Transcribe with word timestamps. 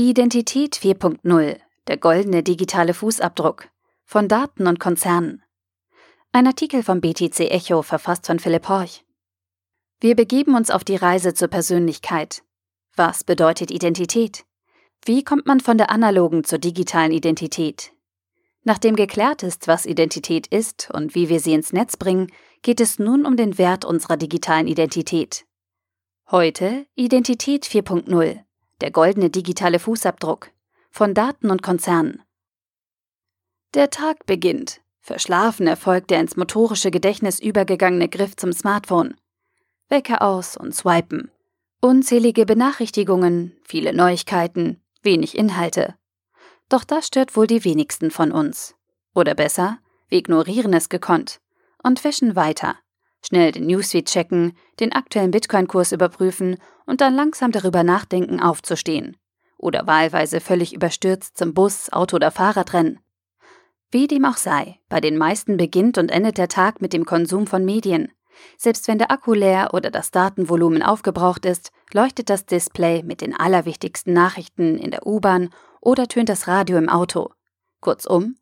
Identität 0.00 0.76
4.0 0.76 1.58
Der 1.88 1.96
goldene 1.96 2.44
digitale 2.44 2.94
Fußabdruck 2.94 3.68
von 4.04 4.28
Daten 4.28 4.68
und 4.68 4.78
Konzernen. 4.78 5.42
Ein 6.30 6.46
Artikel 6.46 6.84
vom 6.84 7.00
BTC 7.00 7.50
Echo 7.50 7.82
verfasst 7.82 8.28
von 8.28 8.38
Philipp 8.38 8.68
Horch. 8.68 9.04
Wir 9.98 10.14
begeben 10.14 10.54
uns 10.54 10.70
auf 10.70 10.84
die 10.84 10.94
Reise 10.94 11.34
zur 11.34 11.48
Persönlichkeit. 11.48 12.44
Was 12.94 13.24
bedeutet 13.24 13.72
Identität? 13.72 14.44
Wie 15.04 15.24
kommt 15.24 15.46
man 15.46 15.58
von 15.58 15.78
der 15.78 15.90
analogen 15.90 16.44
zur 16.44 16.60
digitalen 16.60 17.10
Identität? 17.10 17.90
Nachdem 18.62 18.94
geklärt 18.94 19.42
ist, 19.42 19.66
was 19.66 19.84
Identität 19.84 20.46
ist 20.46 20.92
und 20.94 21.16
wie 21.16 21.28
wir 21.28 21.40
sie 21.40 21.54
ins 21.54 21.72
Netz 21.72 21.96
bringen, 21.96 22.30
geht 22.62 22.80
es 22.80 23.00
nun 23.00 23.26
um 23.26 23.36
den 23.36 23.58
Wert 23.58 23.84
unserer 23.84 24.16
digitalen 24.16 24.68
Identität. 24.68 25.44
Heute 26.30 26.86
Identität 26.94 27.64
4.0 27.64 28.44
der 28.80 28.90
goldene 28.90 29.30
digitale 29.30 29.78
Fußabdruck 29.78 30.50
von 30.90 31.14
Daten 31.14 31.50
und 31.50 31.62
Konzernen. 31.62 32.22
Der 33.74 33.90
Tag 33.90 34.26
beginnt. 34.26 34.80
Verschlafen 35.00 35.66
erfolgt 35.66 36.10
der 36.10 36.20
ins 36.20 36.36
motorische 36.36 36.90
Gedächtnis 36.90 37.40
übergegangene 37.40 38.08
Griff 38.08 38.36
zum 38.36 38.52
Smartphone. 38.52 39.14
Wecker 39.88 40.22
aus 40.22 40.56
und 40.56 40.74
swipen. 40.74 41.30
Unzählige 41.80 42.44
Benachrichtigungen, 42.44 43.56
viele 43.62 43.94
Neuigkeiten, 43.94 44.82
wenig 45.02 45.36
Inhalte. 45.36 45.94
Doch 46.68 46.84
das 46.84 47.06
stört 47.06 47.36
wohl 47.36 47.46
die 47.46 47.64
wenigsten 47.64 48.10
von 48.10 48.32
uns. 48.32 48.74
Oder 49.14 49.34
besser, 49.34 49.78
wir 50.08 50.18
ignorieren 50.18 50.72
es 50.74 50.88
gekonnt 50.88 51.40
und 51.82 52.04
wischen 52.04 52.36
weiter. 52.36 52.76
Schnell 53.24 53.52
den 53.52 53.66
Newsfeed 53.66 54.06
checken, 54.06 54.56
den 54.80 54.92
aktuellen 54.92 55.30
Bitcoin-Kurs 55.30 55.92
überprüfen 55.92 56.58
und 56.88 57.02
dann 57.02 57.14
langsam 57.14 57.52
darüber 57.52 57.84
nachdenken, 57.84 58.40
aufzustehen. 58.40 59.16
Oder 59.58 59.86
wahlweise 59.86 60.40
völlig 60.40 60.72
überstürzt 60.72 61.36
zum 61.36 61.52
Bus, 61.52 61.92
Auto 61.92 62.16
oder 62.16 62.30
Fahrrad 62.30 62.72
rennen. 62.72 62.98
Wie 63.90 64.06
dem 64.06 64.24
auch 64.24 64.38
sei, 64.38 64.80
bei 64.88 65.00
den 65.00 65.18
meisten 65.18 65.58
beginnt 65.58 65.98
und 65.98 66.10
endet 66.10 66.38
der 66.38 66.48
Tag 66.48 66.80
mit 66.80 66.94
dem 66.94 67.04
Konsum 67.04 67.46
von 67.46 67.64
Medien. 67.64 68.10
Selbst 68.56 68.88
wenn 68.88 68.98
der 68.98 69.10
Akku 69.10 69.34
leer 69.34 69.70
oder 69.74 69.90
das 69.90 70.10
Datenvolumen 70.10 70.82
aufgebraucht 70.82 71.44
ist, 71.44 71.72
leuchtet 71.92 72.30
das 72.30 72.46
Display 72.46 73.02
mit 73.02 73.20
den 73.20 73.38
allerwichtigsten 73.38 74.14
Nachrichten 74.14 74.78
in 74.78 74.90
der 74.90 75.06
U-Bahn 75.06 75.50
oder 75.82 76.08
tönt 76.08 76.30
das 76.30 76.48
Radio 76.48 76.78
im 76.78 76.88
Auto. 76.88 77.32
Kurzum, 77.80 78.36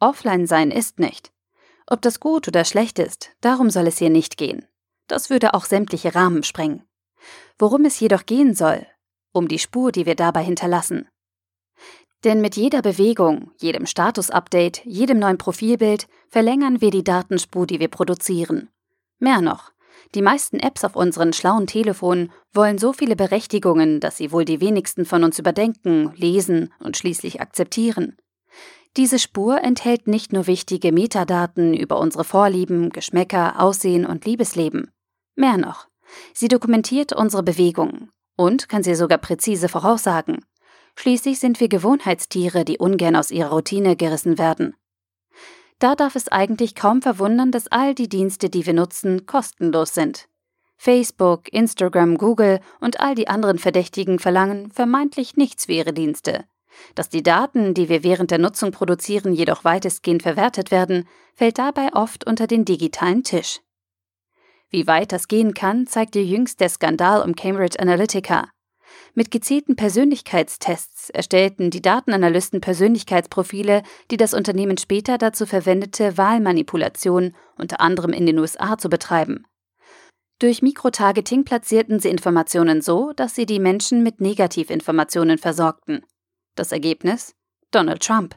offline 0.00 0.46
sein 0.46 0.72
ist 0.72 0.98
nicht. 0.98 1.32
Ob 1.86 2.02
das 2.02 2.18
gut 2.18 2.48
oder 2.48 2.64
schlecht 2.64 2.98
ist, 2.98 3.30
darum 3.40 3.70
soll 3.70 3.86
es 3.86 3.98
hier 3.98 4.10
nicht 4.10 4.36
gehen. 4.36 4.66
Das 5.06 5.30
würde 5.30 5.54
auch 5.54 5.66
sämtliche 5.66 6.14
Rahmen 6.14 6.42
sprengen. 6.42 6.84
Worum 7.58 7.84
es 7.84 8.00
jedoch 8.00 8.26
gehen 8.26 8.54
soll, 8.54 8.86
um 9.32 9.48
die 9.48 9.58
Spur, 9.58 9.92
die 9.92 10.06
wir 10.06 10.14
dabei 10.14 10.42
hinterlassen. 10.42 11.08
Denn 12.24 12.40
mit 12.40 12.56
jeder 12.56 12.82
Bewegung, 12.82 13.50
jedem 13.58 13.86
Status-Update, 13.86 14.84
jedem 14.84 15.18
neuen 15.18 15.38
Profilbild 15.38 16.06
verlängern 16.28 16.80
wir 16.80 16.90
die 16.90 17.04
Datenspur, 17.04 17.66
die 17.66 17.80
wir 17.80 17.88
produzieren. 17.88 18.70
Mehr 19.18 19.40
noch, 19.40 19.72
die 20.14 20.22
meisten 20.22 20.58
Apps 20.58 20.84
auf 20.84 20.94
unseren 20.94 21.32
schlauen 21.32 21.66
Telefonen 21.66 22.32
wollen 22.52 22.78
so 22.78 22.92
viele 22.92 23.16
Berechtigungen, 23.16 23.98
dass 23.98 24.16
sie 24.16 24.30
wohl 24.30 24.44
die 24.44 24.60
wenigsten 24.60 25.04
von 25.04 25.24
uns 25.24 25.38
überdenken, 25.38 26.12
lesen 26.16 26.72
und 26.78 26.96
schließlich 26.96 27.40
akzeptieren. 27.40 28.16
Diese 28.96 29.18
Spur 29.18 29.62
enthält 29.62 30.06
nicht 30.06 30.32
nur 30.34 30.46
wichtige 30.46 30.92
Metadaten 30.92 31.72
über 31.72 31.98
unsere 31.98 32.24
Vorlieben, 32.24 32.90
Geschmäcker, 32.90 33.58
Aussehen 33.58 34.04
und 34.04 34.26
Liebesleben. 34.26 34.90
Mehr 35.34 35.56
noch, 35.56 35.88
sie 36.34 36.48
dokumentiert 36.48 37.12
unsere 37.12 37.42
Bewegungen 37.42 38.10
und 38.36 38.68
kann 38.68 38.82
sie 38.82 38.94
sogar 38.94 39.18
präzise 39.18 39.68
voraussagen. 39.68 40.44
Schließlich 40.96 41.38
sind 41.38 41.60
wir 41.60 41.68
Gewohnheitstiere, 41.68 42.64
die 42.64 42.78
ungern 42.78 43.16
aus 43.16 43.30
ihrer 43.30 43.50
Routine 43.50 43.96
gerissen 43.96 44.38
werden. 44.38 44.74
Da 45.78 45.96
darf 45.96 46.14
es 46.14 46.28
eigentlich 46.28 46.74
kaum 46.74 47.02
verwundern, 47.02 47.50
dass 47.50 47.68
all 47.68 47.94
die 47.94 48.08
Dienste, 48.08 48.50
die 48.50 48.66
wir 48.66 48.72
nutzen, 48.72 49.26
kostenlos 49.26 49.94
sind. 49.94 50.28
Facebook, 50.76 51.52
Instagram, 51.52 52.18
Google 52.18 52.60
und 52.80 53.00
all 53.00 53.14
die 53.14 53.28
anderen 53.28 53.58
Verdächtigen 53.58 54.18
verlangen 54.18 54.70
vermeintlich 54.70 55.36
nichts 55.36 55.66
für 55.66 55.72
ihre 55.72 55.92
Dienste. 55.92 56.44
Dass 56.94 57.08
die 57.08 57.22
Daten, 57.22 57.74
die 57.74 57.88
wir 57.88 58.02
während 58.02 58.30
der 58.30 58.38
Nutzung 58.38 58.70
produzieren, 58.70 59.32
jedoch 59.32 59.64
weitestgehend 59.64 60.22
verwertet 60.22 60.70
werden, 60.70 61.06
fällt 61.34 61.58
dabei 61.58 61.92
oft 61.92 62.26
unter 62.26 62.46
den 62.46 62.64
digitalen 62.64 63.22
Tisch. 63.22 63.60
Wie 64.72 64.86
weit 64.86 65.12
das 65.12 65.28
gehen 65.28 65.52
kann, 65.52 65.86
zeigt 65.86 66.14
der 66.14 66.24
jüngste 66.24 66.66
Skandal 66.66 67.22
um 67.22 67.36
Cambridge 67.36 67.78
Analytica. 67.78 68.48
Mit 69.14 69.30
gezielten 69.30 69.76
Persönlichkeitstests 69.76 71.10
erstellten 71.10 71.70
die 71.70 71.82
Datenanalysten 71.82 72.62
Persönlichkeitsprofile, 72.62 73.82
die 74.10 74.16
das 74.16 74.32
Unternehmen 74.32 74.78
später 74.78 75.18
dazu 75.18 75.44
verwendete, 75.44 76.16
Wahlmanipulation 76.16 77.34
unter 77.56 77.80
anderem 77.82 78.14
in 78.14 78.24
den 78.24 78.38
USA 78.38 78.78
zu 78.78 78.88
betreiben. 78.88 79.44
Durch 80.38 80.62
Mikrotargeting 80.62 81.44
platzierten 81.44 82.00
sie 82.00 82.08
Informationen 82.08 82.80
so, 82.80 83.12
dass 83.12 83.34
sie 83.34 83.46
die 83.46 83.60
Menschen 83.60 84.02
mit 84.02 84.20
Negativinformationen 84.20 85.36
versorgten. 85.36 86.04
Das 86.54 86.72
Ergebnis? 86.72 87.34
Donald 87.70 88.02
Trump. 88.02 88.36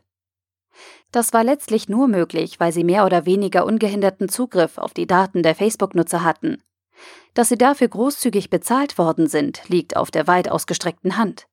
Das 1.16 1.32
war 1.32 1.46
letztlich 1.46 1.88
nur 1.88 2.10
möglich, 2.10 2.60
weil 2.60 2.74
sie 2.74 2.84
mehr 2.84 3.06
oder 3.06 3.26
weniger 3.26 3.66
ungehinderten 3.66 4.28
Zugriff 4.28 4.78
auf 4.78 4.94
die 4.94 5.08
Daten 5.08 5.44
der 5.44 5.56
Facebook-Nutzer 5.56 6.26
hatten. 6.26 6.62
Dass 7.34 7.48
sie 7.48 7.58
dafür 7.58 7.88
großzügig 7.88 8.50
bezahlt 8.50 8.98
worden 8.98 9.28
sind, 9.28 9.62
liegt 9.70 9.96
auf 9.96 10.12
der 10.12 10.28
weit 10.28 10.52
ausgestreckten 10.52 11.16
Hand. 11.16 11.48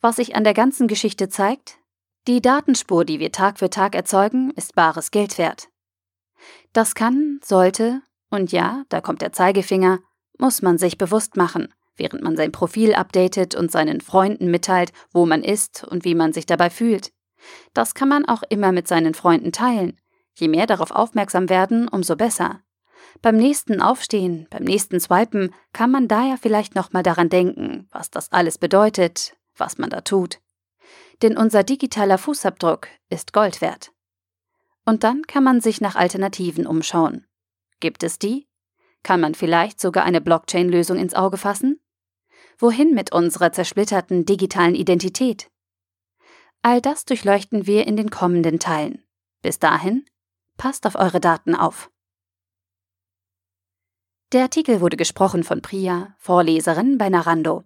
Was 0.00 0.16
sich 0.16 0.36
an 0.36 0.42
der 0.42 0.54
ganzen 0.54 0.88
Geschichte 0.88 1.28
zeigt? 1.28 1.76
Die 2.26 2.40
Datenspur, 2.40 3.04
die 3.04 3.18
wir 3.18 3.30
Tag 3.30 3.58
für 3.58 3.68
Tag 3.68 3.94
erzeugen, 3.94 4.52
ist 4.56 4.74
bares 4.74 5.10
Geld 5.10 5.36
wert. 5.36 5.68
Das 6.72 6.94
kann, 6.94 7.40
sollte, 7.44 8.00
und 8.30 8.52
ja, 8.52 8.84
da 8.88 9.02
kommt 9.02 9.20
der 9.20 9.34
Zeigefinger, 9.34 9.98
muss 10.38 10.62
man 10.62 10.78
sich 10.78 10.96
bewusst 10.96 11.36
machen 11.36 11.68
während 11.96 12.22
man 12.22 12.36
sein 12.36 12.52
Profil 12.52 12.94
updatet 12.94 13.54
und 13.54 13.70
seinen 13.70 14.00
Freunden 14.00 14.50
mitteilt, 14.50 14.92
wo 15.12 15.26
man 15.26 15.44
ist 15.44 15.84
und 15.84 16.04
wie 16.04 16.14
man 16.14 16.32
sich 16.32 16.44
dabei 16.44 16.70
fühlt. 16.70 17.12
Das 17.72 17.94
kann 17.94 18.08
man 18.08 18.24
auch 18.24 18.42
immer 18.48 18.72
mit 18.72 18.88
seinen 18.88 19.14
Freunden 19.14 19.52
teilen. 19.52 20.00
Je 20.34 20.48
mehr 20.48 20.66
darauf 20.66 20.90
aufmerksam 20.90 21.48
werden, 21.48 21.88
umso 21.88 22.16
besser. 22.16 22.60
Beim 23.22 23.36
nächsten 23.36 23.80
Aufstehen, 23.80 24.46
beim 24.50 24.64
nächsten 24.64 24.98
Swipen 25.00 25.54
kann 25.72 25.90
man 25.90 26.08
daher 26.08 26.36
vielleicht 26.36 26.74
nochmal 26.74 27.02
daran 27.02 27.28
denken, 27.28 27.88
was 27.90 28.10
das 28.10 28.32
alles 28.32 28.58
bedeutet, 28.58 29.36
was 29.56 29.78
man 29.78 29.90
da 29.90 30.00
tut. 30.00 30.40
Denn 31.22 31.36
unser 31.36 31.62
digitaler 31.62 32.18
Fußabdruck 32.18 32.88
ist 33.08 33.32
Gold 33.32 33.60
wert. 33.60 33.92
Und 34.84 35.04
dann 35.04 35.22
kann 35.22 35.44
man 35.44 35.60
sich 35.60 35.80
nach 35.80 35.94
Alternativen 35.94 36.66
umschauen. 36.66 37.26
Gibt 37.80 38.02
es 38.02 38.18
die? 38.18 38.48
Kann 39.02 39.20
man 39.20 39.34
vielleicht 39.34 39.80
sogar 39.80 40.04
eine 40.04 40.20
Blockchain-Lösung 40.20 40.98
ins 40.98 41.14
Auge 41.14 41.36
fassen? 41.36 41.80
Wohin 42.58 42.94
mit 42.94 43.12
unserer 43.12 43.52
zersplitterten 43.52 44.24
digitalen 44.24 44.74
Identität? 44.74 45.50
All 46.66 46.80
das 46.80 47.04
durchleuchten 47.04 47.66
wir 47.66 47.86
in 47.86 47.94
den 47.94 48.08
kommenden 48.08 48.58
Teilen. 48.58 49.04
Bis 49.42 49.58
dahin, 49.58 50.06
passt 50.56 50.86
auf 50.86 50.94
eure 50.94 51.20
Daten 51.20 51.54
auf. 51.54 51.90
Der 54.32 54.44
Artikel 54.44 54.80
wurde 54.80 54.96
gesprochen 54.96 55.44
von 55.44 55.60
Priya, 55.60 56.14
Vorleserin 56.16 56.96
bei 56.96 57.10
Narando. 57.10 57.64